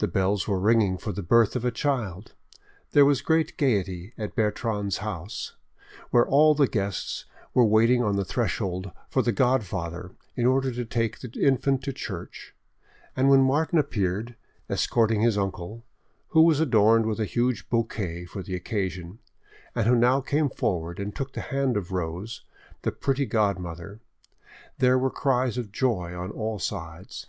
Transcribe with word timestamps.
The 0.00 0.06
bells 0.06 0.46
were 0.46 0.60
ringing 0.60 0.98
for 0.98 1.12
the 1.12 1.22
birth 1.22 1.56
of 1.56 1.64
a 1.64 1.70
child, 1.70 2.34
there 2.92 3.06
was 3.06 3.22
great 3.22 3.56
gaiety 3.56 4.12
at 4.18 4.36
Bertrande's 4.36 4.98
house, 4.98 5.56
where 6.10 6.26
all 6.26 6.54
the 6.54 6.68
guests 6.68 7.24
were 7.54 7.64
waiting 7.64 8.02
on 8.04 8.16
the 8.16 8.24
threshold 8.26 8.90
for 9.08 9.22
the 9.22 9.32
godfather 9.32 10.14
in 10.36 10.44
order 10.44 10.70
to 10.72 10.84
take 10.84 11.20
the 11.20 11.30
infant 11.42 11.82
to 11.84 11.94
church, 11.94 12.54
and 13.16 13.30
when 13.30 13.40
Martin 13.44 13.78
appeared, 13.78 14.36
escorting 14.68 15.22
his 15.22 15.38
uncle, 15.38 15.86
who 16.28 16.42
was 16.42 16.60
adorned 16.60 17.06
with 17.06 17.18
a 17.18 17.24
huge 17.24 17.70
bouquet 17.70 18.26
for 18.26 18.42
the 18.42 18.54
occasion, 18.54 19.20
and 19.74 19.86
who 19.86 19.96
now 19.96 20.20
came 20.20 20.50
forward 20.50 21.00
and 21.00 21.16
took 21.16 21.32
the 21.32 21.40
hand 21.40 21.78
of 21.78 21.92
Rose, 21.92 22.44
the 22.82 22.92
pretty 22.92 23.24
godmother, 23.24 24.02
there 24.80 24.98
were 24.98 25.08
cries 25.08 25.56
of 25.56 25.72
joy 25.72 26.14
on 26.14 26.30
all 26.30 26.58
sides. 26.58 27.28